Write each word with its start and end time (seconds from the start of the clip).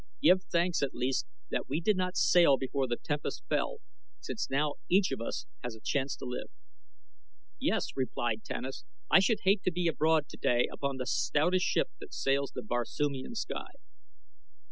Give 0.19 0.41
thanks 0.45 0.81
at 0.81 0.95
least 0.95 1.27
that 1.51 1.69
we 1.69 1.79
did 1.79 1.95
not 1.95 2.17
sail 2.17 2.57
before 2.57 2.87
the 2.87 2.97
tempest 2.97 3.43
fell, 3.49 3.81
since 4.19 4.49
now 4.49 4.73
each 4.89 5.11
of 5.11 5.21
us 5.21 5.45
has 5.63 5.75
a 5.75 5.79
chance 5.79 6.15
to 6.15 6.25
live." 6.25 6.47
"Yes," 7.59 7.89
replied 7.95 8.43
Tanus, 8.43 8.83
"I 9.11 9.19
should 9.19 9.41
hate 9.43 9.61
to 9.61 9.71
be 9.71 9.85
abroad 9.85 10.27
today 10.27 10.67
upon 10.73 10.97
the 10.97 11.05
stoutest 11.05 11.65
ship 11.67 11.89
that 11.99 12.15
sails 12.15 12.51
the 12.51 12.63
Barsoomian 12.63 13.35
sky." 13.35 13.73